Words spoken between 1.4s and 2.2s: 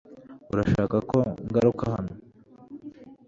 ngaruka hano